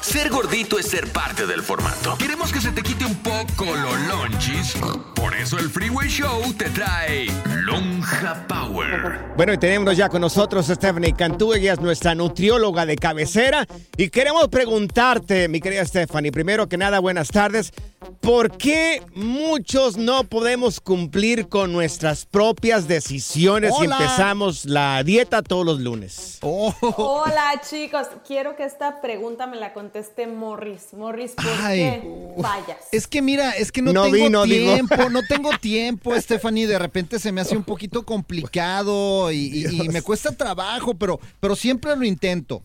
[0.00, 2.16] Ser gordito es ser parte del formato.
[2.16, 4.74] Queremos que se te quite un poco los lonchis.
[5.14, 7.26] Por eso el Freeway Show te trae
[7.62, 9.32] Lonja Power.
[9.36, 13.66] Bueno, y tenemos ya con nosotros a Stephanie Cantú, ella es nuestra nutrióloga de cabecera.
[13.96, 17.72] Y queremos preguntarte, mi querida Stephanie, primero que nada, buenas tardes.
[18.20, 23.96] ¿Por qué muchos no podemos cumplir con nuestras propias decisiones y Hola.
[23.96, 26.36] empezamos la dieta todos los lunes?
[26.42, 30.92] Oh, Hola chicos, quiero que esta pregunta me la conteste Morris.
[30.92, 31.78] Morris, ¿por Ay.
[31.78, 32.76] qué fallas?
[32.92, 34.74] Es que mira, es que no, No tengo vino, digo.
[34.74, 36.66] tiempo, no tengo tiempo, Stephanie.
[36.66, 41.18] De repente se me hace un poquito complicado y, y- y me cuesta trabajo, pero,
[41.40, 42.62] pero siempre lo intento.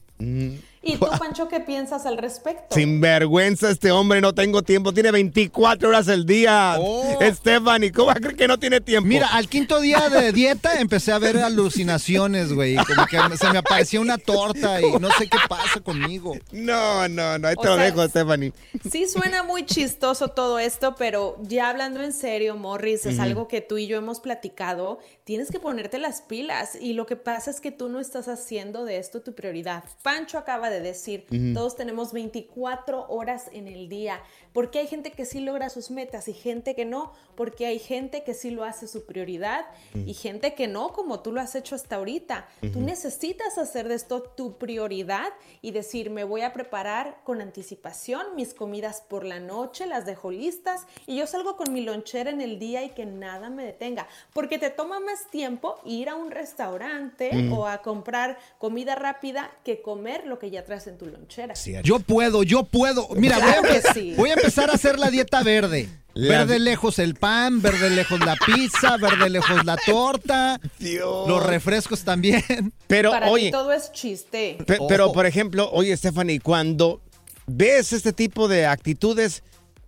[0.85, 2.75] ¿Y tú, Pancho, qué piensas al respecto?
[2.75, 6.75] Sin vergüenza este hombre, no tengo tiempo, tiene 24 horas al día.
[6.79, 7.19] Oh.
[7.21, 9.07] Stephanie, ¿cómo va a creer que no tiene tiempo?
[9.07, 12.75] Mira, al quinto día de dieta empecé a ver alucinaciones, güey.
[12.75, 16.37] Como que se me aparecía una torta y no sé qué pasa conmigo.
[16.51, 18.53] No, no, no, ahí O te lo sea, dejo, Stephanie.
[18.89, 23.61] Sí suena muy chistoso todo esto, pero ya hablando en serio, Morris, es algo que
[23.61, 24.99] tú y yo hemos platicado.
[25.23, 28.85] Tienes que ponerte las pilas y lo que pasa es que tú no estás haciendo
[28.85, 29.83] de esto tu prioridad.
[30.03, 34.21] Pancho acaba de decir, todos tenemos 24 horas en el día.
[34.55, 38.23] Porque hay gente que sí logra sus metas y gente que no, porque hay gente
[38.23, 41.75] que sí lo hace su prioridad y gente que no, como tú lo has hecho
[41.75, 42.47] hasta ahorita.
[42.71, 48.33] Tú necesitas hacer de esto tu prioridad y decir, me voy a preparar con anticipación
[48.37, 52.39] mis comidas por la noche, las dejo listas y yo salgo con mi lonchera en
[52.39, 54.07] el día y que nada me detenga.
[54.31, 59.81] Porque te toma más tiempo ir a un restaurante o a comprar comida rápida que
[59.81, 61.55] comer lo que ya traes en tu lonchera.
[61.81, 63.09] Yo puedo, yo puedo.
[63.15, 64.13] Mira, voy, a sí.
[64.15, 65.89] voy a empezar a hacer la dieta verde.
[66.13, 72.05] La- Verde lejos el pan, verde lejos la pizza, verde lejos la torta, los refrescos
[72.05, 72.41] también.
[72.87, 74.57] Pero, Para oye, todo es chiste.
[74.65, 77.01] pe- pero por ejemplo, oye, Stephanie, cuando
[77.47, 79.43] ves este tipo de actitudes,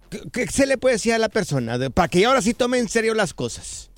[0.10, 2.78] ¿qué, qué se le puede decir a la persona de- para que ahora sí tome
[2.80, 3.90] en serio las cosas?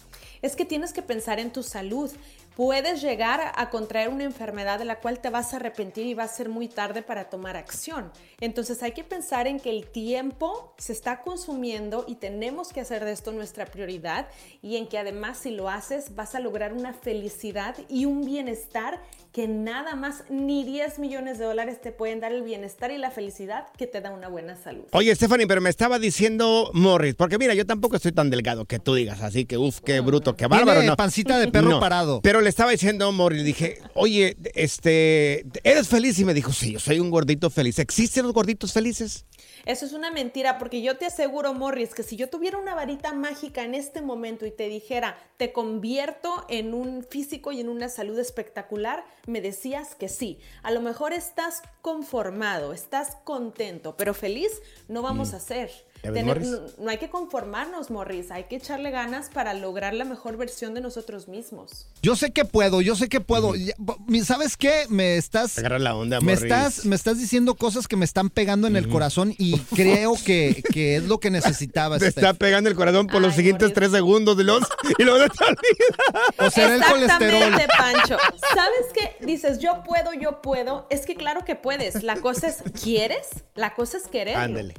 [0.44, 2.12] Es que tienes que pensar en tu salud.
[2.60, 6.24] Puedes llegar a contraer una enfermedad de la cual te vas a arrepentir y va
[6.24, 8.12] a ser muy tarde para tomar acción.
[8.42, 13.06] Entonces hay que pensar en que el tiempo se está consumiendo y tenemos que hacer
[13.06, 14.28] de esto nuestra prioridad
[14.62, 19.00] y en que además si lo haces vas a lograr una felicidad y un bienestar
[19.32, 23.12] que nada más ni 10 millones de dólares te pueden dar el bienestar y la
[23.12, 24.86] felicidad que te da una buena salud.
[24.92, 28.80] Oye, Stephanie, pero me estaba diciendo Morris, porque mira, yo tampoco estoy tan delgado que
[28.80, 30.80] tú digas, así que uff, qué bruto, qué bárbaro.
[30.80, 30.96] Tiene No.
[30.98, 32.22] pancita de perro No, parado.
[32.22, 36.18] Pero le estaba diciendo Morris, dije, oye, este, ¿eres feliz?
[36.20, 37.80] Y me dijo, sí, yo soy un gordito feliz.
[37.80, 39.26] ¿Existen los gorditos felices?
[39.66, 43.14] Eso es una mentira, porque yo te aseguro, Morris, que si yo tuviera una varita
[43.14, 47.90] mágica en este momento y te dijera, te convierto en un físico y en una
[47.90, 50.40] salud espectacular, me decías que sí.
[50.64, 55.72] A lo mejor estás conformado, estás contento, pero feliz no vamos a ser.
[56.04, 60.74] No, no hay que conformarnos, Morris, hay que echarle ganas para lograr la mejor versión
[60.74, 61.88] de nosotros mismos.
[62.02, 63.54] Yo sé que puedo, yo sé que puedo.
[64.24, 64.86] ¿Sabes qué?
[64.90, 66.44] Me estás Agarra la onda, me Morris.
[66.44, 70.64] estás me estás diciendo cosas que me están pegando en el corazón y creo que,
[70.72, 72.00] que es lo que necesitabas.
[72.00, 73.76] Te está pegando el corazón por los siguientes Morris.
[73.76, 74.64] tres segundos y, los,
[74.98, 76.48] y luego te olvida.
[76.48, 77.54] O será el colesterol.
[77.54, 78.18] Exactamente, Pancho.
[78.54, 79.26] ¿Sabes qué?
[79.26, 80.88] Dices, yo puedo, yo puedo.
[80.90, 82.04] Es que claro que puedes.
[82.04, 83.28] La cosa es, ¿quieres?
[83.56, 84.38] La cosa es querer.
[84.38, 84.74] Ándale.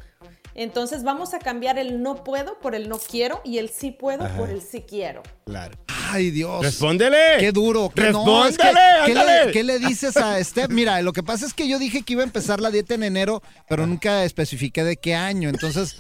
[0.55, 4.27] Entonces vamos a cambiar el no puedo por el no quiero y el sí puedo
[4.37, 5.23] por el sí quiero.
[5.47, 5.79] Claro.
[6.13, 6.63] Ay, Dios.
[6.63, 7.17] Respóndele.
[7.39, 7.91] Qué duro.
[7.95, 8.69] qué- no, es que,
[9.07, 10.71] ¿qué, le, qué le dices a Steph?
[10.71, 13.05] Mira, lo que pasa es que yo dije que iba a empezar la dieta en
[13.05, 15.49] enero, pero nunca especifiqué de qué año.
[15.49, 15.97] Entonces,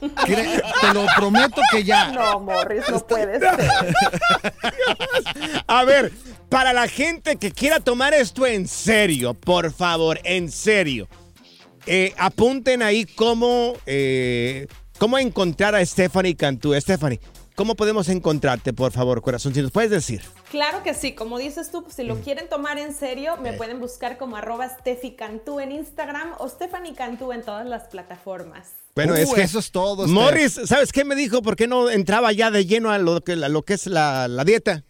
[0.00, 2.12] te lo prometo que ya.
[2.12, 3.58] No, Morris, no puede ser.
[5.66, 6.12] A ver,
[6.48, 11.08] para la gente que quiera tomar esto en serio, por favor, en serio,
[11.88, 14.66] eh, apunten ahí cómo, eh,
[14.98, 16.74] cómo encontrar a Stephanie Cantú.
[16.80, 17.20] Stephanie,
[17.54, 19.54] ¿cómo podemos encontrarte, por favor, corazón?
[19.54, 20.22] Si nos puedes decir.
[20.50, 22.06] Claro que sí, como dices tú, pues, si Mm.
[22.08, 23.40] lo quieren tomar en serio, Eh.
[23.42, 27.84] me pueden buscar como arroba Steffi Cantú en Instagram o Stephanie Cantú en todas las
[27.88, 28.68] plataformas.
[28.94, 30.14] Bueno, Uh, es que eso es todo, Steph.
[30.14, 31.40] Morris, ¿sabes qué me dijo?
[31.42, 34.26] ¿Por qué no entraba ya de lleno a lo que, a lo que es la,
[34.28, 34.82] la dieta?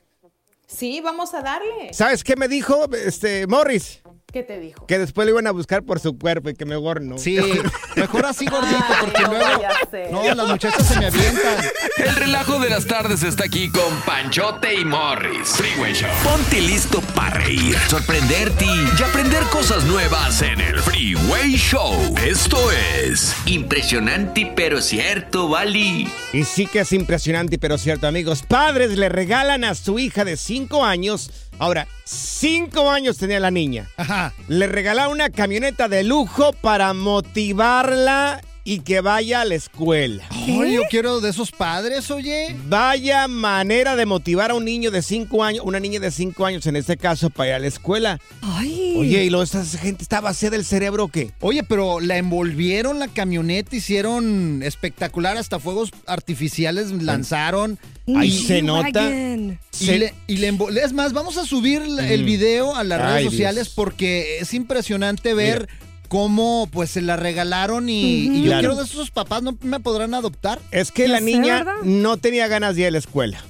[0.67, 1.93] Sí, vamos a darle.
[1.93, 4.01] ¿Sabes qué me dijo este Morris?
[4.31, 4.85] ¿Qué te dijo?
[4.87, 7.17] Que después le iban a buscar por su cuerpo y que mejor no.
[7.17, 7.39] Sí,
[7.97, 9.63] mejor así gordito, Ay, porque no luego.
[10.11, 11.65] No, las muchachas se me avientan.
[11.97, 15.49] El relajo de las tardes está aquí con Panchote y Morris.
[15.49, 16.11] Freeway Show.
[16.23, 22.15] Ponte listo para reír, sorprenderte y aprender cosas nuevas en el Freeway Show.
[22.23, 26.07] Esto es Impresionante pero cierto, Bali.
[26.35, 28.43] Y sí que es impresionante, pero cierto, amigos.
[28.47, 31.48] Padres le regalan a su hija de 5 años.
[31.59, 33.89] Ahora, 5 años tenía la niña.
[33.97, 34.33] Ajá.
[34.49, 38.41] Le regalaron una camioneta de lujo para motivarla
[38.71, 40.25] y que vaya a la escuela.
[40.59, 42.55] Oye, yo quiero de esos padres, oye.
[42.69, 46.67] Vaya manera de motivar a un niño de 5 años, una niña de 5 años
[46.67, 48.21] en este caso, para ir a la escuela.
[48.43, 48.95] Ay.
[48.99, 51.31] Oye, ¿y lo, esta gente está vacía del cerebro o qué?
[51.41, 57.79] Oye, pero la envolvieron la camioneta, hicieron espectacular, hasta fuegos artificiales lanzaron.
[58.17, 59.05] Ahí se nota.
[59.05, 59.59] Wagon.
[59.81, 63.01] Y Se- le, y le envo- es más, vamos a subir el video a las
[63.01, 63.33] Ay, redes Dios.
[63.33, 65.69] sociales porque es impresionante ver
[66.09, 68.61] cómo pues se la regalaron y, y yo Claro.
[68.61, 70.61] quiero de esos papás, ¿no me podrán adoptar?
[70.71, 71.75] Es que la sé, niña ¿verdad?
[71.85, 73.43] no tenía ganas de ir a la escuela.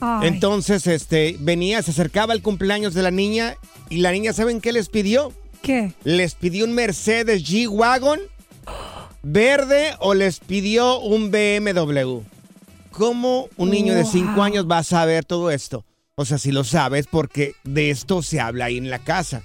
[0.00, 0.28] Ay.
[0.28, 3.56] Entonces, este, venía, se acercaba el cumpleaños de la niña
[3.90, 5.32] y la niña, ¿saben qué les pidió?
[5.62, 5.92] ¿Qué?
[6.04, 8.18] Les pidió un Mercedes G-Wagon
[9.22, 12.20] verde o les pidió un BMW.
[12.90, 14.42] ¿Cómo un niño de 5 Wow.
[14.42, 15.84] años va a saber todo esto?
[16.16, 19.42] O sea, si lo sabes, porque de esto se habla ahí en la casa.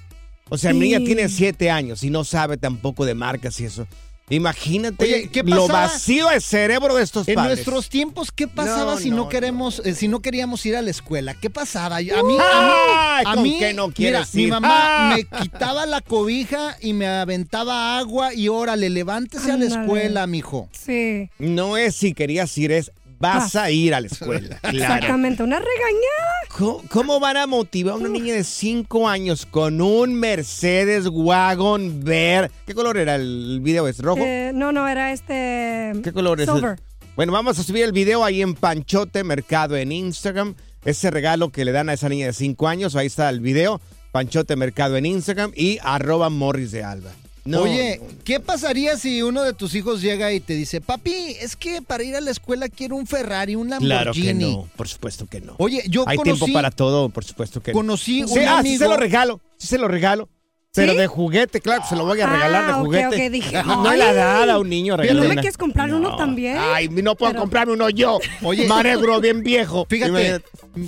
[0.50, 1.06] O sea, mi niña Sí.
[1.06, 3.88] tiene 7 años y no sabe tampoco de marcas y eso.
[4.28, 7.58] Imagínate Oye, ¿qué lo vacío de cerebro de estos En padres.
[7.58, 10.82] nuestros tiempos, ¿qué pasaba No, si no, no, queremos, eh, si no queríamos ir a
[10.82, 11.36] la escuela?
[11.36, 12.02] ¿Qué pasaba?
[12.02, 14.50] Yo- A mí, Ay, a ¿con mí, qué no mira, quieres mi ir?
[14.50, 15.16] mamá Ah.
[15.16, 20.70] me quitaba la cobija y me aventaba agua y órale, levántese a la escuela, mijo.
[20.72, 21.30] Sí.
[21.38, 24.60] No es si querías ir, es vas a ir a la escuela.
[24.62, 24.96] Claro.
[24.96, 25.44] Exactamente.
[25.44, 26.36] Una regañada.
[26.50, 32.04] ¿Cómo, cómo van a motivar a una niña de 5 años con un Mercedes Wagon
[32.04, 32.52] verde?
[32.66, 33.88] ¿Qué color era el video?
[33.88, 34.22] ¿Es rojo?
[34.24, 35.94] Eh, no, no, era este.
[36.04, 36.50] ¿Qué color es?
[36.50, 36.80] Silver.
[37.16, 40.56] Bueno, vamos a subir el video ahí en Panchote Mercado en Instagram.
[40.84, 42.96] Ese regalo que le dan a esa niña de 5 años.
[42.96, 43.80] Ahí está el video.
[44.12, 47.12] Panchote Mercado en Instagram y arroba Morris de Alba.
[47.46, 51.14] No, Oye, no, ¿qué pasaría si uno de tus hijos llega y te dice, papi,
[51.40, 53.88] es que para ir a la escuela quiero un Ferrari, un Lamborghini?
[53.88, 54.70] claro que no.
[54.76, 55.54] Por supuesto que no.
[55.60, 57.78] Oye, yo Hay conocí, tiempo para todo, por supuesto que no.
[57.78, 58.80] conocí un Sí, ah, sí amigo...
[58.86, 60.28] se lo regalo, sí se lo regalo.
[60.76, 60.98] Pero ¿Sí?
[60.98, 63.08] de juguete, claro, se lo voy a regalar de Ah, ok, juguete.
[63.28, 64.00] ok, dije, no ay.
[64.02, 66.58] edad a un niño ¿No regalarle me quieres comprar uno también?
[66.60, 68.20] Ay, no puedo Pero- comprarme uno yo.
[68.44, 68.68] Oye.
[68.68, 69.86] Manegro bien viejo.
[69.90, 70.46] Fíjate, Imagínate.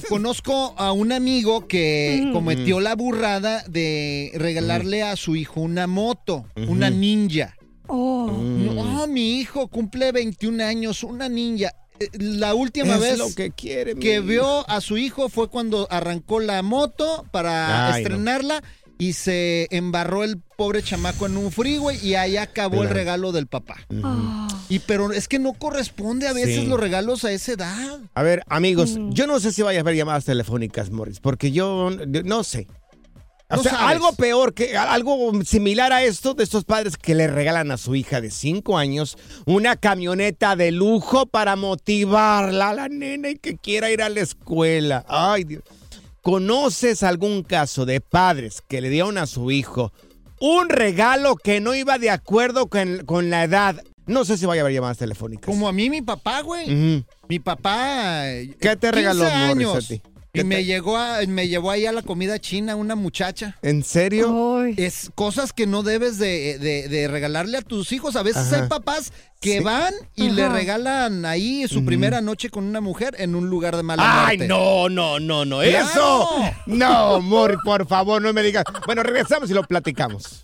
[0.10, 2.34] conozco a un amigo que Mm.
[2.34, 7.56] cometió la burrada de regalarle a su hijo una moto, una ninja.
[7.88, 8.28] Oh.
[8.28, 8.76] Mm.
[8.76, 11.72] No, mi hijo cumple 21 años, una ninja.
[12.00, 13.96] Eh, La última Es vez lo que quiere.
[13.96, 14.24] mi que hijo.
[14.24, 18.10] vio a su hijo fue cuando arrancó la moto para Ay, no.
[18.10, 18.64] estrenarla
[19.00, 23.48] y se embarró el pobre chamaco en un freeway y ahí acabó el regalo del
[23.48, 23.76] papá.
[24.70, 26.66] Y pero es que no corresponde a veces Sí.
[26.66, 28.00] los regalos a esa edad.
[28.16, 31.90] A ver, amigos, yo no sé si vaya a haber llamadas telefónicas, Morris, porque yo
[32.08, 32.68] yo no sé.
[33.50, 33.88] O No sea, sabes.
[33.96, 37.96] algo peor que algo similar a esto de estos padres que le regalan a su
[37.96, 43.56] hija de 5 años una camioneta de lujo para motivarla a la nena y que
[43.56, 45.06] quiera ir a la escuela.
[45.08, 45.64] Ay, Dios.
[46.28, 49.94] ¿Conoces algún caso de padres que le dieron a su hijo
[50.42, 53.82] un regalo que no iba de acuerdo con, con la edad?
[54.08, 55.46] No sé si vaya a haber llamadas telefónicas.
[55.46, 57.06] Como a mí mi papá, güey.
[57.30, 58.30] Mi papá.
[58.30, 60.02] eh, ¿Qué te 15 regaló, Morris, a ti?
[60.38, 63.58] Y ¿Qué me llegó a, me llevó ahí a la comida china una muchacha.
[63.62, 64.60] ¿En serio?
[64.60, 64.74] Ay.
[64.78, 68.16] Es cosas que no debes de, de- de regalarle a tus hijos.
[68.16, 68.64] A veces Ajá.
[68.64, 69.64] hay papás que Sí.
[69.64, 73.84] van y le regalan ahí su primera noche con una mujer en un lugar de
[73.84, 74.48] mala Ay, muerte.
[74.48, 75.60] no, no, no, no.
[75.62, 75.88] ¡Claro!
[75.92, 76.30] ¡Eso!
[76.66, 78.64] No, Morris, por favor, no me digas.
[78.86, 80.44] Bueno, regresamos y lo platicamos.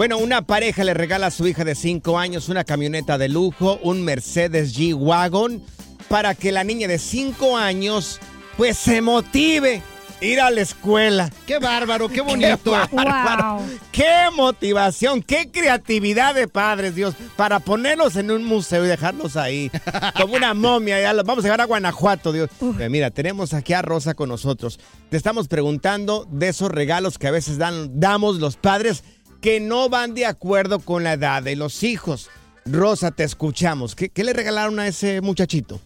[0.00, 3.78] Bueno, una pareja le regala a su hija de 5 años una camioneta de lujo,
[3.82, 5.62] un Mercedes G-Wagon,
[6.08, 8.18] para que la niña de 5 años
[8.56, 9.82] pues se motive
[10.18, 11.30] a ir a la escuela.
[11.46, 12.72] Qué bárbaro, qué bonito.
[12.72, 13.56] Qué, bárbaro.
[13.56, 13.78] Wow.
[13.92, 19.70] qué motivación, qué creatividad de padres, Dios, para ponerlos en un museo y dejarlos ahí
[20.18, 20.98] como una momia.
[20.98, 22.48] Ya los vamos a llevar a Guanajuato, Dios.
[22.78, 24.80] Eh, mira, tenemos aquí a Rosa con nosotros.
[25.10, 29.04] Te estamos preguntando de esos regalos que a veces dan, damos los padres
[29.40, 32.30] que no van de acuerdo con la edad de los hijos.
[32.66, 33.94] Rosa, te escuchamos.
[33.94, 35.80] ¿Qué, qué le regalaron a ese muchachito?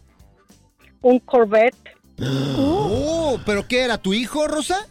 [1.03, 1.77] Un Corvette.
[2.57, 3.99] Oh, ¿pero qué era?
[3.99, 4.87] ¿Tu hijo, Rosa?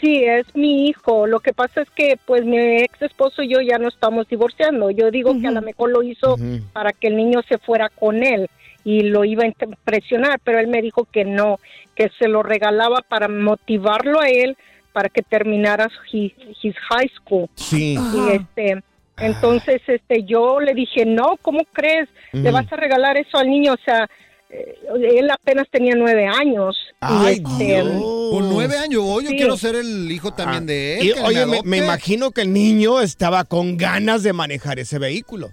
[0.00, 1.26] Sí, es mi hijo.
[1.26, 4.90] Lo que pasa es que, pues, mi ex esposo y yo ya no estamos divorciando.
[4.90, 6.36] Yo digo que a lo mejor lo hizo
[6.72, 8.48] para que el niño se fuera con él
[8.84, 11.58] y lo iba a impresionar, pero él me dijo que no,
[11.94, 14.56] que se lo regalaba para motivarlo a él
[14.92, 16.32] para que terminara his,
[16.62, 17.48] his high school.
[17.54, 17.96] Sí.
[18.14, 18.82] Y este,
[19.18, 22.08] entonces, este, yo le dije, no, ¿cómo crees?
[22.32, 24.08] Le vas a regalar eso al niño, o sea,
[24.48, 24.74] eh,
[25.16, 26.76] él apenas tenía nueve años.
[26.94, 28.02] y Ay, este, Dios.
[28.30, 29.36] Con nueve años, oh, yo Sí.
[29.36, 31.06] quiero ser el hijo también de él.
[31.06, 35.50] Y, oye, me imagino que el niño estaba con ganas de manejar ese vehículo.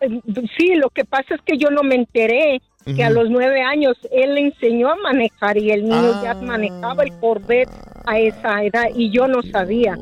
[0.00, 0.08] Eh,
[0.56, 3.96] Sí, lo que pasa es que yo no me enteré que a los nueve años
[4.10, 6.20] él le enseñó a manejar y el niño Ah.
[6.24, 7.70] ya manejaba el Corvette
[8.04, 9.96] a esa edad y yo no sabía.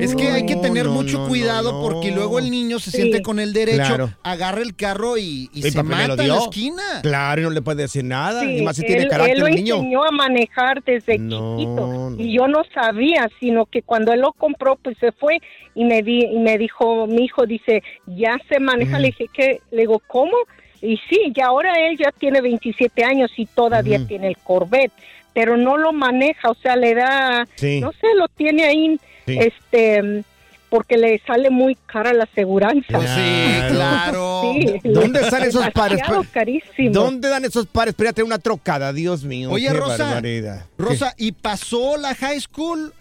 [0.00, 1.82] Es que hay que tener no, mucho no, cuidado no, no.
[1.88, 2.98] porque luego el niño se Sí.
[2.98, 4.10] siente con el derecho, Claro.
[4.22, 6.82] agarra el carro y, y ¿Y se mata lo en la esquina.
[7.02, 8.42] Claro, y no le puede decir nada.
[8.42, 9.76] Sí, y más si tiene carácter él lo el niño.
[9.76, 12.16] enseñó a manejar desde No, chiquito no.
[12.22, 15.40] y yo no sabía, sino que cuando él lo compró, pues se fue
[15.74, 18.98] y me di, y me dijo, mi hijo dice, ya se maneja.
[19.00, 20.36] Le dije que, le digo, ¿cómo?
[20.82, 24.92] Y sí, ya ahora él ya tiene 27 años y todavía tiene el Corvette,
[25.34, 27.80] pero no lo maneja, o sea, le da, Sí.
[27.80, 29.38] no sé, lo tiene ahí, Sí.
[29.38, 30.22] este,
[30.70, 33.00] porque le sale muy cara la aseguranza.
[33.00, 34.26] Sí, claro.
[34.52, 36.00] Sí, ¿Dónde están esos pares?
[36.32, 36.90] carísimo.
[36.92, 38.92] ¿Dónde dan esos pares tener una trocada?
[38.92, 39.50] Dios mío.
[39.50, 40.66] Oye, Rosa, barbaridad.
[40.78, 42.92] Rosa, ¿y pasó la high school?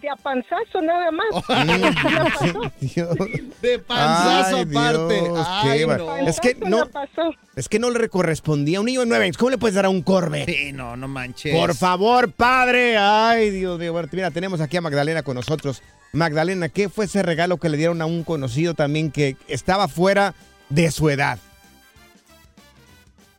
[0.00, 1.26] De a panzazo nada más.
[3.60, 5.20] De panzazo Ay, aparte.
[5.20, 6.26] Dios, Ay, qué bar- no.
[6.28, 6.88] Es que no,
[7.56, 9.36] es que no le correspondía a un niño de nueve años.
[9.36, 10.48] ¿Cómo le puedes dar a un Corvette?
[10.48, 11.54] Sí, no, no manches.
[11.54, 12.96] Por favor, padre.
[12.96, 13.94] Ay, Dios mío.
[14.10, 15.82] Mira, tenemos aquí a Magdalena con nosotros.
[16.12, 20.34] Magdalena, ¿qué fue ese regalo que le dieron a un conocido también que estaba fuera
[20.68, 21.38] de su edad?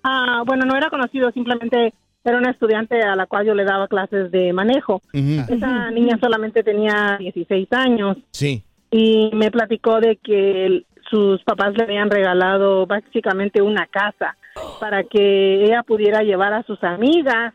[0.03, 1.93] Ah, bueno, no era conocido, simplemente
[2.23, 5.01] era una estudiante a la cual yo le daba clases de manejo.
[5.13, 8.63] Esa niña solamente tenía 16 años Sí.
[8.91, 14.37] y me platicó de que sus papás le habían regalado básicamente una casa
[14.79, 17.53] para que ella pudiera llevar a sus amigas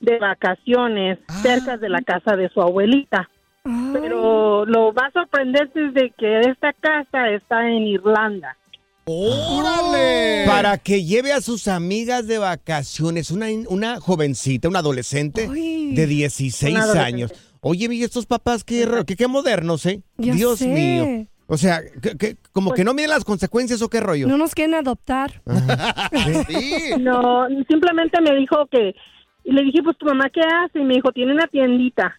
[0.00, 3.28] de vacaciones cerca de la casa de su abuelita.
[3.92, 8.56] Pero lo más sorprendente es de que esta casa está en Irlanda.
[9.08, 10.44] ¡Órale!
[10.46, 16.74] Para que lleve a sus amigas de vacaciones, una, una jovencita, una adolescente de 16
[16.74, 17.06] Una adolescente.
[17.14, 17.32] años.
[17.60, 20.02] Oye, mira, estos papás, qué, raro, qué, qué modernos, ¿eh?
[20.18, 20.66] Ya Dios sé.
[20.68, 21.26] mío.
[21.46, 24.26] O sea, que- que- como que no miden las consecuencias o qué rollo.
[24.26, 25.40] No nos quieren adoptar.
[27.00, 28.94] No, simplemente me dijo que,
[29.44, 32.12] y le dije, pues tu mamá qué hace, y me dijo, tiene una tiendita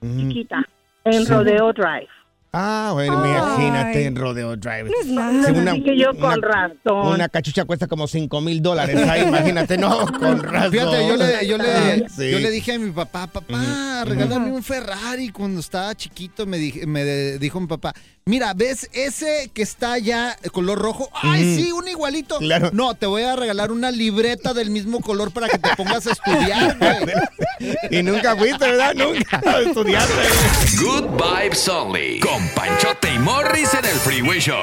[0.00, 0.66] chiquita
[1.04, 1.32] en Sí.
[1.32, 2.08] Rodeo Drive.
[2.52, 3.30] Ah, bueno, Ay.
[3.30, 4.84] imagínate en Rodeo Drive.
[4.90, 5.74] No es nada.
[5.74, 7.14] Sí, Dije yo, con razón.
[7.14, 8.96] Una cachucha cuesta como 5 mil dólares.
[9.08, 10.72] Ahí, imagínate, no, con razón.
[10.72, 12.30] Fíjate, yo le, yo, le, Sí.
[12.30, 15.28] yo le dije a mi papá, papá, regálame un Ferrari.
[15.30, 17.04] Cuando estaba chiquito me, dije- me
[17.38, 21.08] dijo mi papá, mira, ¿ves ese que está allá color rojo?
[21.22, 22.38] ¡Ay, sí, un igualito!
[22.38, 22.70] Claro.
[22.72, 26.12] No, te voy a regalar una libreta del mismo color para que te pongas a
[26.12, 26.96] estudiar, güey.
[27.90, 28.94] Y nunca fuiste, ¿verdad?
[28.94, 30.14] Nunca estudiaste.
[30.82, 32.18] Good Vibes Only.
[32.40, 34.56] Con Panchote y Morris en el Freeway Show.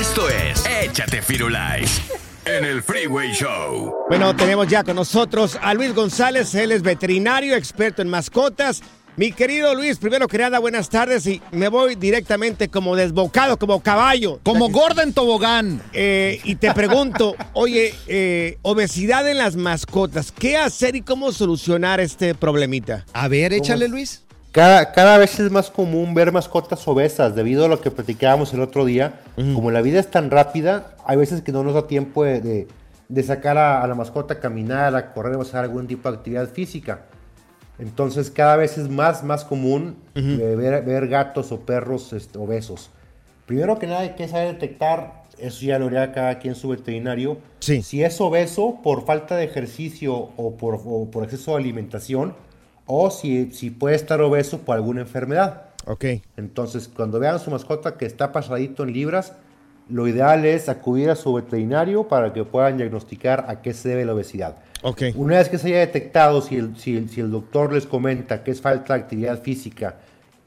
[0.00, 2.00] Esto es Échate Firulais.
[2.44, 3.92] En el Freeway Show.
[4.08, 8.82] Bueno, tenemos ya con nosotros a Luis González, él es veterinario, experto en mascotas.
[9.16, 13.82] Mi querido Luis, primero que nada, buenas tardes y me voy directamente como desbocado, como
[13.82, 14.38] caballo.
[14.44, 15.82] Como gorda en tobogán.
[15.92, 21.98] Eh, y te pregunto, oye, eh, obesidad en las mascotas, ¿qué hacer y cómo solucionar
[21.98, 23.06] este problemita?
[23.12, 24.23] A ver, échale, Luis.
[24.54, 28.60] Cada, cada vez es más común ver mascotas obesas debido a lo que platicábamos el
[28.60, 29.20] otro día.
[29.34, 32.68] Como la vida es tan rápida, hay veces que no nos da tiempo de, de-
[33.08, 36.16] de sacar a, a la mascota a caminar, a correr o hacer algún tipo de
[36.18, 37.02] actividad física.
[37.80, 42.90] Entonces cada vez es más, más común eh, ver, ver gatos o perros este, obesos.
[43.46, 47.38] Primero que nada hay que saber detectar, eso ya lo haría cada quien su veterinario,
[47.82, 52.34] si es obeso por falta de ejercicio o por, o por exceso de alimentación,
[52.86, 55.62] o si, si puede estar obeso por alguna enfermedad.
[55.86, 56.04] Ok.
[56.36, 59.32] Entonces, cuando vean su mascota que está pasadito en libras,
[59.88, 64.04] lo ideal es acudir a su veterinario para que puedan diagnosticar a qué se debe
[64.06, 64.56] la obesidad.
[64.82, 65.02] Ok.
[65.14, 68.42] Una vez que se haya detectado, si el, si el- si el doctor les comenta
[68.42, 69.96] que es falta de actividad física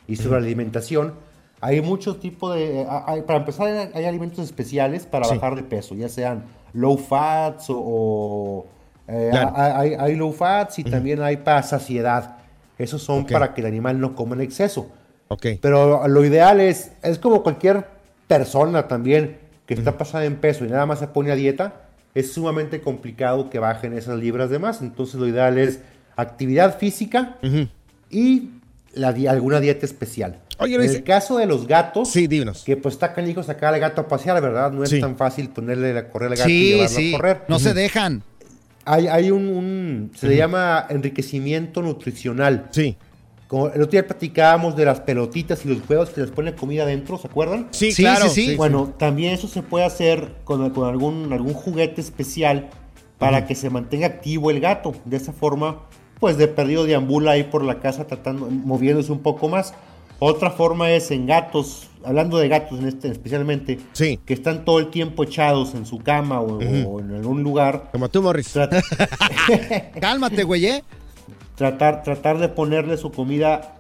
[0.08, 1.14] y sobre alimentación,
[1.60, 2.82] hay muchos tipos de...
[2.82, 5.36] eh, hay- para empezar, hay, hay alimentos especiales para Sí.
[5.36, 7.76] bajar de peso, ya sean low fats o...
[7.80, 8.66] o,
[9.08, 9.54] eh, Claro.
[9.56, 12.38] hay, hay low fats y también hay para saciedad.
[12.78, 13.32] Esos son Ok.
[13.32, 14.92] para que el animal no coma en exceso.
[15.30, 15.46] Ok.
[15.62, 17.86] Pero lo ideal es, es como cualquier
[18.28, 21.82] persona también que está pasada en peso y nada más se pone a dieta,
[22.16, 24.82] es sumamente complicado que bajen esas libras de más.
[24.82, 25.80] Entonces lo ideal es
[26.16, 27.36] actividad física
[28.10, 28.50] y
[28.94, 30.40] la di- alguna dieta especial.
[30.60, 32.64] Oye, en el caso de los gatos, sí, dinos.
[32.64, 34.72] que pues está canijo sacar al gato a pasear, ¿verdad?
[34.72, 35.00] No es Sí.
[35.00, 37.14] tan fácil ponerle a correr al gato y Sí, llevarlo sí.
[37.14, 37.42] a correr.
[37.48, 38.24] No se dejan.
[38.88, 42.68] Hay, hay un, un- se le llama enriquecimiento nutricional.
[42.72, 42.96] Sí.
[43.48, 46.84] Como el otro día platicábamos de las pelotitas y los juegos que les ponen comida
[46.84, 47.68] adentro, ¿se acuerdan?
[47.72, 48.28] Sí, Sí, claro.
[48.30, 48.56] sí, sí.
[48.56, 52.70] Bueno, también eso se puede hacer con, con algún, algún juguete especial
[53.18, 54.94] para que se mantenga activo el gato.
[55.06, 55.84] De esa forma,
[56.20, 59.74] pues de perdido deambula ahí por la casa tratando, moviéndose un poco más.
[60.20, 63.80] Otra forma es en gatos, hablando de gatos en este especialmente,
[64.26, 66.90] que están todo el tiempo echados en su cama o, Ujú.
[66.90, 67.90] o en algún lugar.
[67.92, 68.54] Como tú, Morris.
[70.00, 70.84] Cálmate, güey, ¿eh?
[71.56, 73.76] Tratar, tratar de ponerle su comida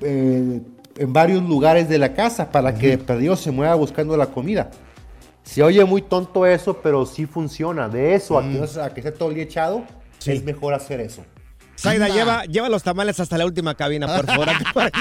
[0.00, 0.60] eh,
[0.96, 4.70] en varios lugares de la casa para que de perdido se mueva buscando la comida.
[5.42, 7.88] Se oye muy tonto eso, pero sí funciona.
[7.88, 9.82] De eso a que, se- a que esté todo el día echado,
[10.24, 11.22] es mejor hacer eso.
[11.76, 14.48] Saida, lleva, lleva los tamales hasta la última cabina, por favor.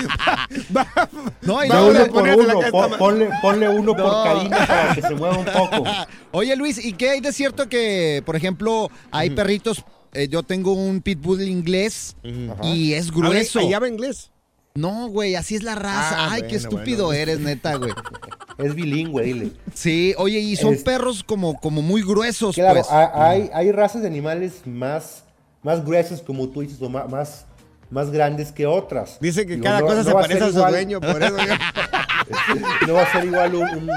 [1.42, 2.60] No, y no, uno por uno,
[2.98, 5.84] ponle, ponle uno por cabina para que se mueva un poco.
[6.32, 9.84] Oye, Luis, ¿y qué hay de cierto que, por ejemplo, hay perritos?
[10.14, 12.16] eh, yo tengo un pitbull inglés
[12.64, 13.60] y es grueso.
[13.60, 14.32] ¿Habla- ¿Habla inglés?
[14.74, 16.16] No, güey, así es la raza.
[16.26, 17.22] Ah, Ay, qué estúpido bueno.
[17.22, 17.92] eres, neta, güey.
[18.58, 19.52] Es bilingüe, dile.
[19.74, 22.88] Sí, oye, y son Es- perros como, como muy gruesos, Claro, pues.
[22.90, 25.25] ha- hay, hay razas de animales más,
[25.65, 27.45] más gruesas, como tú dices, o más,
[27.89, 29.17] más grandes que otras.
[29.19, 31.23] Dice que Digo, cada no- cosa no se parece ser a su igual- dueño, por
[31.23, 31.36] eso.
[32.88, 33.89] no va a ser igual un, un,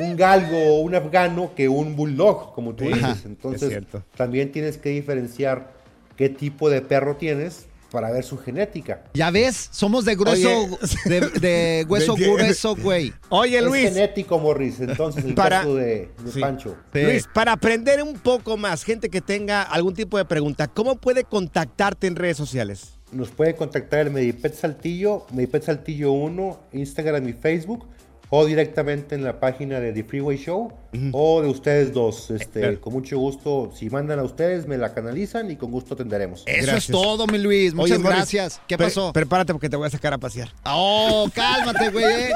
[0.00, 3.18] un galgo o un afgano que un bulldog, como tú dices.
[3.18, 3.80] es Entonces,
[4.16, 5.72] también tienes que diferenciar
[6.16, 9.04] qué tipo de perro tienes para ver su genética.
[9.14, 10.68] Ya ves, somos de grueso, Oye.
[11.06, 13.12] de, de hueso grueso, güey.
[13.28, 13.84] Oye, es Luis.
[13.84, 16.40] genético, Morris, entonces el Para- caso de, de Sí.
[16.40, 16.76] Pancho.
[16.92, 21.22] Luis, para aprender un poco más, gente que tenga algún tipo de pregunta, ¿cómo puede
[21.22, 22.98] contactarte en redes sociales?
[23.12, 27.86] Nos puede contactar el Medipet Saltillo, Medipet Saltillo 1, Instagram y Facebook,
[28.30, 30.72] o directamente en la página de The Freeway Show,
[31.12, 32.30] o de ustedes dos.
[32.30, 32.80] Este, Claro.
[32.80, 36.42] Con mucho gusto, si mandan a ustedes, me la canalizan y con gusto atenderemos.
[36.46, 37.74] Eso es todo, mi Luis.
[37.74, 38.60] Muchas Oye, gracias.
[38.68, 39.12] ¿Qué pre- pasó?
[39.12, 40.48] prepárate porque te voy a sacar a pasear.
[40.64, 42.04] Oh, cálmate, güey.
[42.04, 42.30] eh.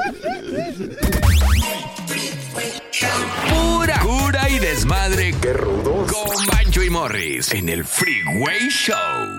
[3.49, 5.33] Pura cura y desmadre.
[5.41, 6.11] ¡Qué rudos!
[6.11, 9.38] Con Bancho y Morris en el Freeway Show.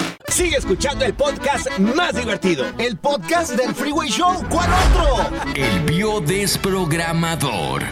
[0.31, 2.65] Sigue escuchando el podcast más divertido.
[2.77, 4.41] El podcast del Freeway Show.
[4.49, 5.29] ¿Cuál otro?
[5.55, 7.83] El biodesprogramador.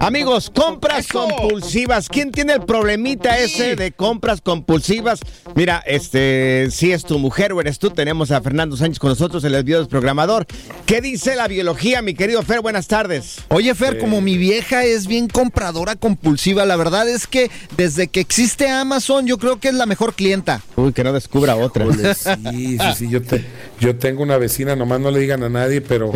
[0.00, 2.08] Amigos, compras compulsivas.
[2.08, 5.20] ¿Quién tiene el problemita ese de compras compulsivas?
[5.54, 9.44] Mira, este, si es tu mujer o eres tú, tenemos a Fernando Sánchez con nosotros,
[9.44, 10.46] el biodesprogramador.
[10.86, 12.62] ¿Qué dice la biología, mi querido Fer?
[12.62, 13.42] Buenas tardes.
[13.48, 18.20] Oye, Fer, como mi vieja es bien compradora compulsiva, la verdad es que desde que
[18.20, 20.62] existe Amazon, yo creo que es la mejor clienta.
[20.76, 21.84] Uy, que no descubra otra.
[21.86, 23.44] Híjole, sí, sí, sí, yo, te-
[23.80, 26.12] yo tengo una vecina, nomás no le digan a nadie, pero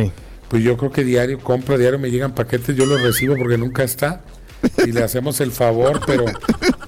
[0.49, 3.83] pues yo creo que diario compra, diario me llegan paquetes, yo los recibo porque nunca
[3.85, 4.23] está
[4.87, 6.25] y le hacemos el favor, pero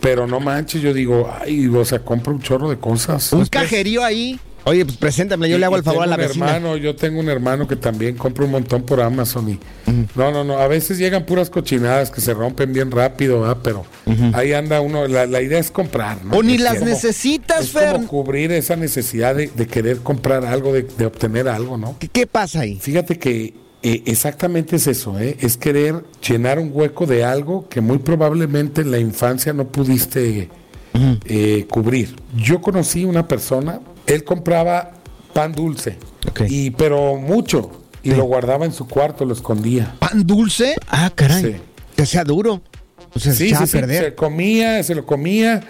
[0.00, 3.32] pero no manches, yo digo, ay, o sea, compra un chorro de cosas.
[3.32, 4.40] Un cajerío ahí.
[4.64, 6.46] Oye, pues preséntame, yo Y- le hago el favor a la vecina.
[6.54, 9.58] hermano, yo tengo un hermano que también compra un montón por Amazon y
[10.14, 13.58] no, no, no, a veces llegan puras cochinadas que se rompen bien rápido, ¿verdad?
[13.62, 13.84] pero
[14.34, 16.36] ahí anda uno, la, la idea es comprar, ¿no?
[16.36, 17.92] O ni Es las como- necesitas, es Fer.
[17.92, 21.96] como cubrir esa necesidad de, de querer comprar algo, de, de obtener algo, ¿no?
[21.98, 22.78] ¿Qué, qué pasa ahí?
[22.80, 25.38] Fíjate que eh, exactamente es eso, ¿eh?
[25.40, 30.50] es querer llenar un hueco de algo que muy probablemente en la infancia no pudiste
[31.24, 32.14] eh, cubrir.
[32.36, 34.92] Yo conocí una persona, él compraba
[35.32, 35.96] pan dulce,
[36.48, 37.70] y pero mucho,
[38.02, 39.94] y lo guardaba en su cuarto, lo escondía.
[39.98, 40.74] ¿Pan dulce?
[40.88, 41.42] Ah, caray.
[41.44, 41.56] Sí.
[41.96, 42.62] Que sea duro.
[43.16, 44.04] Sea, se Sí, a perder.
[44.04, 45.62] se comía, se lo comía,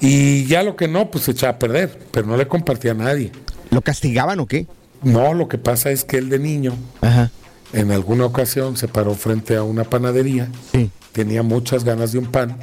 [0.00, 2.94] y ya lo que no, pues se echaba a perder, pero no le compartía a
[2.94, 3.30] nadie.
[3.70, 4.66] ¿Lo castigaban o qué?
[5.02, 7.30] No, lo que pasa es que él de niño, Ajá.
[7.72, 10.48] en alguna ocasión se paró frente a una panadería,
[11.12, 12.56] tenía muchas ganas de un pan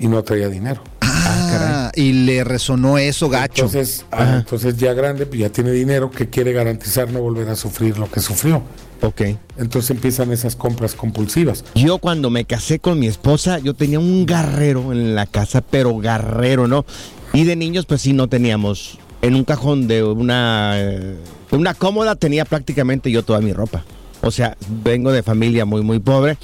[0.00, 0.82] y no traía dinero.
[1.28, 3.64] Ah, y le resonó eso gacho.
[3.64, 7.56] Entonces, ah, entonces ya grande, pues ya tiene dinero que quiere garantizar no volver a
[7.56, 8.62] sufrir lo que sufrió.
[9.02, 9.22] Ok.
[9.58, 11.64] Entonces empiezan esas compras compulsivas.
[11.74, 15.96] Yo cuando me casé con mi esposa, yo tenía un garrero en la casa, pero
[15.98, 16.84] garrero, ¿no?
[17.32, 18.98] Y de niños, pues sí, no teníamos.
[19.22, 21.16] En un cajón de una, eh,
[21.50, 23.84] de una cómoda tenía prácticamente yo toda mi ropa.
[24.26, 26.36] O sea, vengo de familia muy, muy pobre.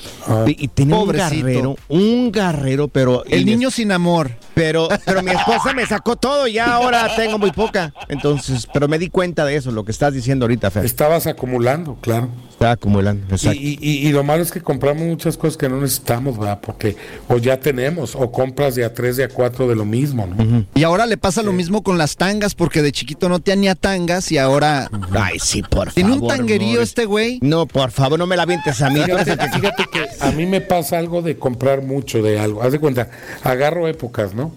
[0.46, 1.34] Y, y tenía Pobrecito.
[1.36, 3.24] un garrero, un garrero, pero...
[3.26, 4.30] El niño sin amor.
[4.54, 7.92] Pero, pero mi esposa me sacó todo y ya ahora tengo muy poca.
[8.08, 10.84] Entonces, pero me di cuenta de eso, lo que estás diciendo ahorita, Fer.
[10.84, 12.28] Estabas acumulando, claro.
[12.50, 13.58] Estaba acumulando, Y, exacto.
[13.60, 16.60] y- y- y lo malo es que compramos muchas cosas que no necesitamos, ¿verdad?
[16.64, 16.96] Porque
[17.28, 20.66] o ya tenemos, o compras de a tres, de a cuatro de lo mismo, ¿no?
[20.74, 24.30] Y ahora le pasa lo mismo con las tangas, porque de chiquito no tenía tangas
[24.30, 24.90] y ahora.
[25.18, 25.92] Ay, sí, por favor.
[25.94, 27.38] Tiene un tanguerío este güey.
[27.42, 29.00] No, por favor, no me la vientes a mí.
[29.00, 32.62] Fíjate, que- fíjate que a mí me pasa algo de comprar mucho de algo.
[32.62, 33.08] Haz de cuenta,
[33.42, 34.52] agarro épocas, ¿no?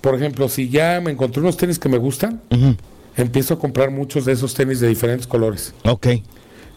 [0.00, 2.40] Por ejemplo, si ya me encontré unos tenis que me gustan,
[3.16, 5.74] empiezo a comprar muchos de esos tenis de diferentes colores.
[5.84, 6.06] Ok.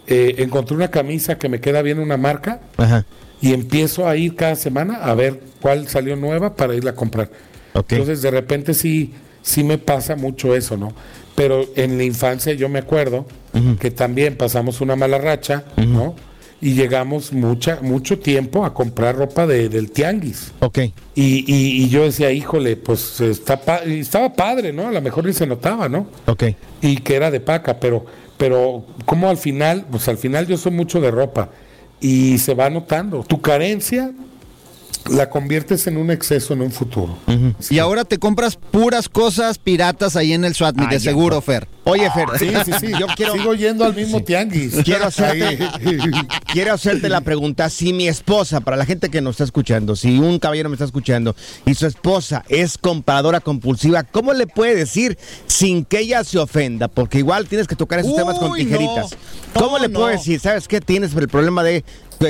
[0.07, 3.05] Eh, encontré una camisa que me queda bien una marca Ajá.
[3.39, 7.29] y empiezo a ir cada semana a ver cuál salió nueva para irla a comprar.
[7.73, 10.93] Entonces, de repente sí, sí me pasa mucho eso, ¿no?
[11.41, 13.25] Pero en la infancia yo me acuerdo
[13.79, 16.15] que también pasamos una mala racha, ¿no?
[16.61, 20.51] Y llegamos mucha, mucho tiempo a comprar ropa de, del tianguis.
[20.59, 20.77] Ok.
[21.15, 24.87] Y, y- y yo decía, híjole, pues está pa- estaba padre, ¿no?
[24.87, 26.05] A lo mejor ni se notaba, ¿no?
[26.27, 26.43] Ok.
[26.83, 28.05] Y que era de paca, pero,
[28.37, 31.49] pero como al final, pues al final yo soy mucho de ropa
[31.99, 33.23] y se va notando.
[33.27, 34.11] Tu carencia
[35.09, 37.17] la conviertes en un exceso en un futuro.
[37.69, 41.41] Y ahora te compras puras cosas piratas ahí en el SWAT Ay, de seguro, no.
[41.41, 41.67] Fer.
[41.83, 42.91] Oye, Fer, Sí, sí, sí.
[42.99, 44.75] yo quiero, Sigo yendo al mismo tianguis.
[44.85, 45.57] quiero hacerte,
[46.53, 47.69] quiero hacerte la pregunta.
[47.69, 50.85] Si mi esposa, para la gente que nos está escuchando, si un caballero me está
[50.85, 51.35] escuchando
[51.65, 56.87] y su esposa es compradora compulsiva, ¿cómo le puede decir sin que ella se ofenda?
[56.87, 59.11] Porque igual tienes que tocar esos temas con tijeritas.
[59.55, 59.61] no.
[59.61, 60.39] ¿Cómo No, le puedo decir?
[60.39, 60.79] ¿Sabes qué?
[60.81, 61.83] Tienes el problema de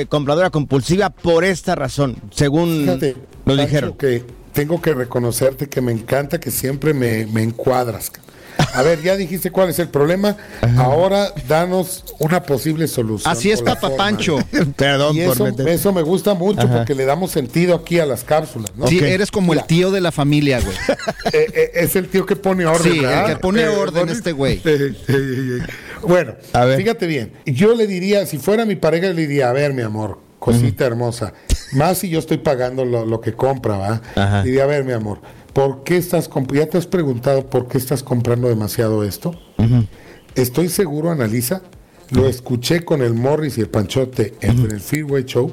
[0.08, 3.92] compradora compulsiva por esta razón, según Fíjate, nos Pancho, dijeron.
[3.96, 8.10] que tengo que reconocerte que me encanta que siempre me, me encuadras.
[8.74, 10.36] A ver, ya dijiste cuál es el problema.
[10.76, 13.32] Ahora danos una posible solución.
[13.32, 13.96] Así es, forma.
[13.96, 14.38] Pancho.
[14.76, 16.76] Perdón Y por eso, meter- eso me gusta mucho Ajá.
[16.78, 18.70] porque le damos sentido aquí a las cápsulas.
[18.76, 18.86] ¿no?
[18.86, 20.76] Sí, eres como el tío de la familia, güey.
[21.32, 22.92] Eh, eh, es el tío que pone orden.
[22.92, 24.60] Sí, el que pone Eh, orden este güey.
[26.06, 26.78] Bueno, A ver.
[26.78, 27.32] fíjate bien.
[27.46, 31.32] Yo le diría, si fuera mi pareja, le diría, a ver, mi amor, cosita hermosa.
[31.72, 34.02] Más si yo estoy pagando lo, lo que compra, ¿va?
[34.14, 34.42] Ajá.
[34.42, 35.20] Diría, a ver, mi amor,
[35.52, 39.34] ¿por qué estás ¿Ya te has preguntado por qué estás comprando demasiado esto?
[40.34, 41.62] Estoy seguro, analiza.
[42.10, 45.50] Lo escuché con el Morris y el Panchote en el Freeway Show,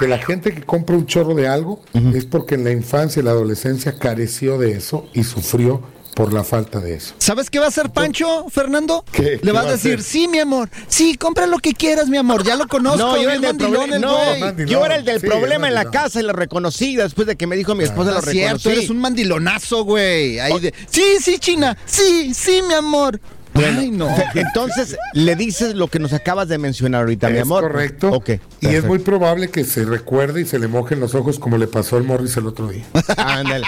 [0.00, 1.80] que la gente que compra un chorro de algo
[2.12, 5.80] es porque en la infancia y la adolescencia careció de eso y sufrió
[6.14, 7.14] por la falta de eso.
[7.18, 9.04] ¿Sabes qué va a hacer Pancho, Fernando?
[9.12, 9.38] ¿Qué?
[9.38, 10.02] ¿Qué Le vas va a decir, hacer?
[10.04, 13.22] sí, mi amor, sí, compra lo que quieras, mi amor, ya lo conozco, No, yo
[13.22, 14.68] era el del, mandilón el no, mandilón.
[14.70, 17.46] yo era el del Sí, problema en la casa y lo reconocí después de que
[17.46, 18.78] me dijo mi esposa No lo es cierto, reconocí.
[18.78, 20.38] eres un mandilonazo, güey.
[20.40, 23.20] Ahí de, sí, sí, China, sí, sí, mi amor.
[23.54, 24.08] Ay, no.
[24.34, 27.62] Entonces, le dices lo que nos acabas de mencionar ahorita, mi es amor.
[27.64, 28.08] correcto.
[28.10, 28.30] Ok.
[28.62, 31.66] y es muy probable que se recuerde y se le mojen los ojos como le
[31.66, 32.84] pasó al Morris el otro día.
[33.18, 33.66] Ándale.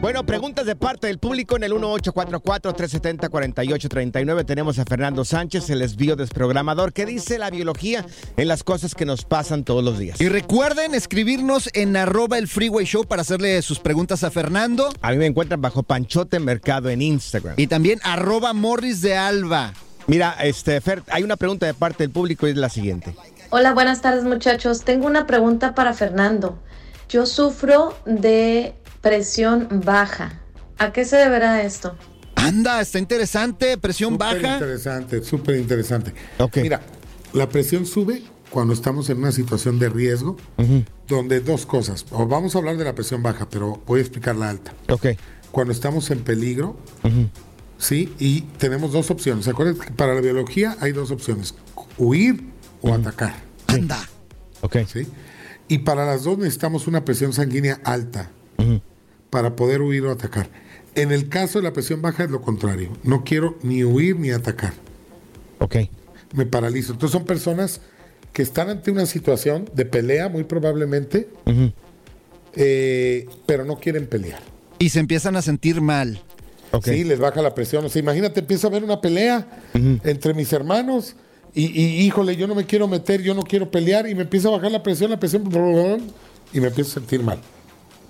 [0.00, 4.46] Bueno, preguntas de parte del público en el 1844-370-4839.
[4.46, 6.92] Tenemos a Fernando Sánchez, el es biodesprogramador.
[6.92, 8.04] ¿Qué dice la biología
[8.36, 10.20] en las cosas que nos pasan todos los días?
[10.20, 14.90] Y recuerden escribirnos en arroba el Freeway Show para hacerle sus preguntas a Fernando.
[15.00, 17.54] A mí me encuentran bajo Panchote Mercado en Instagram.
[17.56, 19.72] Y también arroba Morris de Alba.
[20.06, 23.14] Mira, este, Fer, hay una pregunta de parte del público y es la siguiente.
[23.50, 24.82] Hola, buenas tardes muchachos.
[24.82, 26.58] Tengo una pregunta para Fernando.
[27.08, 30.40] Yo sufro de presión baja.
[30.78, 31.96] ¿A qué se deberá esto?
[32.36, 34.54] Anda, está interesante, presión Súper baja.
[34.54, 36.14] interesante, súper interesante.
[36.38, 36.56] Ok.
[36.58, 36.80] Mira,
[37.34, 40.36] la presión sube cuando estamos en una situación de riesgo,
[41.06, 42.06] donde dos cosas.
[42.10, 44.72] O vamos a hablar de la presión baja, pero voy a explicar la alta.
[44.88, 45.08] Ok.
[45.50, 46.76] Cuando estamos en peligro,
[47.78, 48.12] ¿sí?
[48.18, 49.44] Y tenemos dos opciones.
[49.44, 51.54] ¿Se acuerdan que para la biología hay dos opciones?
[51.98, 52.42] Huir
[52.80, 53.34] o atacar.
[53.66, 54.00] Anda.
[54.62, 54.78] Ok.
[54.86, 55.06] ¿sí?
[55.68, 58.30] Y para las dos necesitamos una presión sanguínea alta
[59.32, 60.50] para poder huir o atacar.
[60.94, 62.90] En el caso de la presión baja es lo contrario.
[63.02, 64.74] No quiero ni huir ni atacar.
[65.58, 65.76] Ok.
[66.34, 66.92] Me paralizo.
[66.92, 67.80] Entonces son personas
[68.34, 71.30] que están ante una situación de pelea muy probablemente,
[72.56, 74.42] eh, pero no quieren pelear.
[74.78, 76.20] Y se empiezan a sentir mal.
[76.72, 76.84] Ok.
[76.84, 77.86] Sí, les baja la presión.
[77.86, 81.16] O sea, imagínate, empieza a haber una pelea entre mis hermanos
[81.54, 84.48] y, y, híjole, yo no me quiero meter, yo no quiero pelear y me empieza
[84.48, 85.42] a bajar la presión, la presión,
[86.52, 87.40] y me empiezo a sentir mal.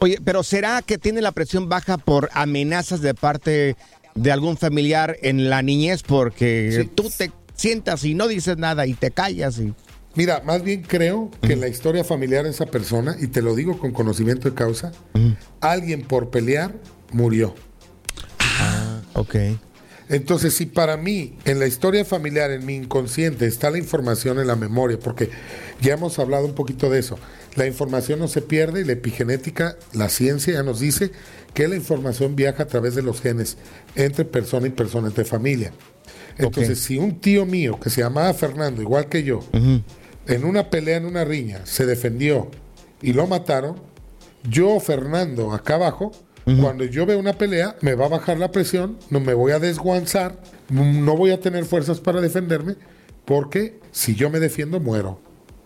[0.03, 3.77] Oye, pero ¿será que tiene la presión baja por amenazas de parte
[4.17, 6.03] de algún familiar en la niñez?
[6.03, 9.73] Porque tú te sientas y no dices nada y te callas y...
[10.17, 13.55] Mira, más bien creo que en la historia familiar de esa persona, y te lo
[13.55, 14.91] digo con conocimiento de causa,
[15.61, 16.75] alguien por pelear
[17.13, 17.55] murió.
[19.13, 19.37] Ok.
[20.09, 24.49] Entonces, si para mí, en la historia familiar, en mi inconsciente, está la información en
[24.49, 25.31] la memoria, porque
[25.81, 27.19] ya hemos hablado un poquito de eso,
[27.55, 31.11] la información no se pierde y la epigenética, la ciencia ya nos dice
[31.55, 33.59] que la información viaja a través de los genes
[33.95, 35.73] entre persona y persona, entre familia.
[36.39, 40.97] Entonces, si un tío mío que se llamaba Fernando, igual que yo, en una pelea,
[40.97, 42.51] en una riña, se defendió
[43.03, 43.77] y lo mataron,
[44.49, 46.13] yo, Fernando, acá abajo,
[46.61, 49.59] cuando yo veo una pelea, me va a bajar la presión, no me voy a
[49.59, 52.77] desguanzar, no voy a tener fuerzas para defenderme,
[53.25, 55.21] porque si yo me defiendo, muero.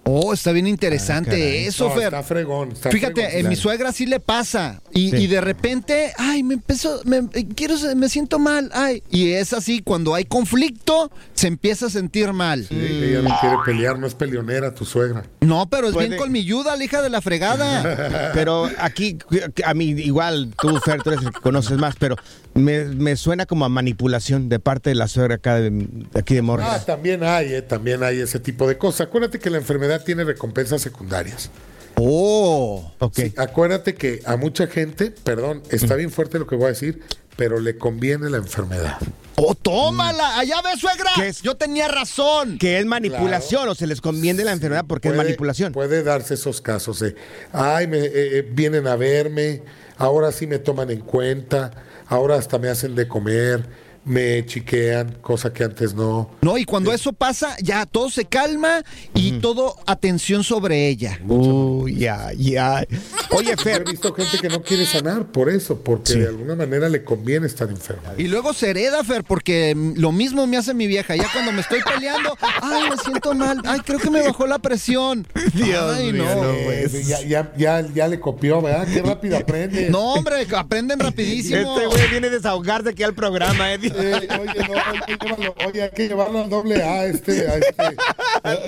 [0.09, 2.05] Oh, está bien interesante Ah, eso, No, Fer.
[2.05, 4.81] está fregón, está Fíjate, fregón, en mi suegra sí le pasa.
[4.93, 5.17] Y, Sí.
[5.17, 9.03] y de repente, ay, me empezó, me, eh, quiero, me siento mal, ay.
[9.11, 12.67] Y es así, cuando hay conflicto, se empieza a sentir mal.
[12.69, 15.25] Sí, ella no quiere pelear, no es peleonera tu suegra.
[15.41, 18.31] No, pero es Puede- bien colmilluda, la hija de la fregada.
[18.33, 19.19] Pero aquí,
[19.65, 22.17] a mí, igual tú, Fer, tú eres el que conoces más, pero
[22.57, 26.35] me, me suena como a manipulación de parte de la suegra acá de, de aquí
[26.35, 26.67] de Morris.
[26.69, 29.07] Ah, también hay, eh, también hay ese tipo de cosas.
[29.07, 31.51] Acuérdate que la enfermedad tiene recompensas secundarias.
[31.99, 33.15] Oh, ok.
[33.15, 37.03] Sí, acuérdate que a mucha gente, perdón, está bien fuerte lo que voy a decir,
[37.37, 38.99] pero le conviene la enfermedad.
[39.37, 40.39] ¡Oh, tómala!
[40.39, 41.11] ¡Allá ves, suegra!
[41.15, 41.43] ¿Qué es?
[41.43, 42.59] Yo tenía razón.
[42.59, 45.73] Que es manipulación o se les conviene la enfermedad porque es manipulación.
[45.73, 47.15] Puede darse esos casos de,
[47.53, 49.63] ay, me, eh, eh, vienen a verme,
[49.99, 51.71] ahora sí me toman en cuenta,
[52.09, 53.67] ahora hasta me hacen de comer,
[54.07, 56.31] me chiquean, cosa que antes no.
[56.41, 58.83] No, y cuando eso pasa, ya todo se calma
[59.15, 61.19] y todo atención sobre ella.
[61.27, 62.87] Uy, ya, ya.
[63.31, 66.55] Oye, Yo he Fer, visto gente que no quiere sanar por eso, porque de alguna
[66.55, 68.15] manera le conviene estar enferma.
[68.17, 71.17] Y luego se hereda, Fer, porque lo mismo me hace mi vieja.
[71.17, 73.61] Ya cuando me estoy peleando, ay, me siento mal.
[73.65, 75.27] Ay, creo que me bajó la presión.
[75.53, 76.45] Dios ay, mío, no.
[76.45, 77.07] no, pues.
[77.09, 78.87] ya, ya, ya, ya le copió, ¿verdad?
[78.87, 79.91] Qué rápido aprende.
[79.91, 81.77] No, hombre, aprenden rapidísimo.
[81.77, 83.79] este güey viene a desahogarse aquí al programa, eh.
[83.97, 87.57] Eh, oye, no, hay que llevarlo, oye, hay que llevarlo al doble A, este, a
[87.57, 87.97] este.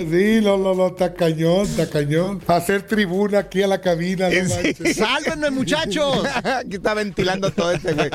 [0.09, 2.41] Sí, no, no, no, está cañón, está cañón.
[2.47, 4.29] Hacer tribuna aquí a la cabina.
[4.29, 4.97] no manches.
[4.97, 6.25] ¡Sálvenme, muchachos!
[6.43, 8.09] Aquí está ventilando todo este güey.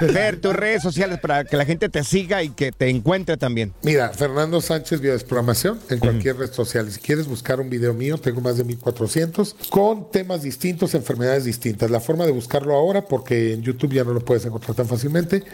[0.00, 3.72] Fer, tus redes sociales para que la gente te siga y que te encuentre también.
[3.82, 6.90] Mira, Fernando Sánchez Biodesprogramación en cualquier red social.
[6.90, 11.90] Si quieres buscar un video mío, tengo más de 1400 con temas distintos, enfermedades distintas.
[11.90, 15.44] La forma de buscarlo ahora, porque en YouTube ya no lo puedes encontrar tan fácilmente,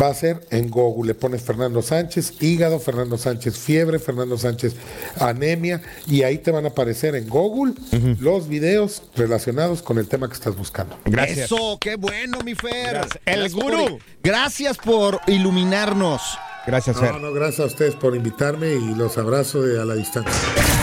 [0.00, 1.08] va a ser en Google.
[1.08, 4.74] Le pones Fernando Sánchez hígado, Fernando Sánchez fiebre, Fernando Sánchez
[5.18, 7.74] anemia y ahí te van a aparecer en Google
[8.20, 10.96] los videos relacionados con el tema que estás buscando.
[11.04, 11.38] Gracias.
[11.52, 12.90] Eso, qué bueno, mi Fer.
[12.94, 13.18] Gracias.
[13.26, 13.84] El Gracias gurú.
[13.90, 16.20] por- gracias por iluminarnos.
[16.66, 17.12] Gracias, Fer.
[17.12, 20.32] No, no, gracias a ustedes por invitarme y los abrazo de a la distancia.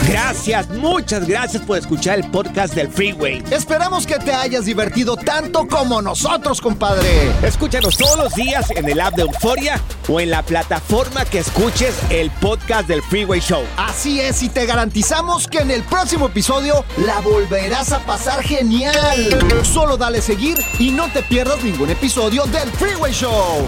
[0.08, 3.44] Gracias, muchas gracias por escuchar el podcast del Freeway.
[3.52, 7.32] Esperamos que te hayas divertido tanto como nosotros, compadre.
[7.44, 11.96] Escúchanos todos los días en el app de Euforia o en la plataforma que escuches
[12.10, 13.64] el podcast del Freeway Show.
[13.78, 19.64] Así es, y te garantizamos que en el próximo episodio la volverás a pasar genial.
[19.64, 23.68] Solo dale seguir y no te pierdas ningún episodio del Freeway Show.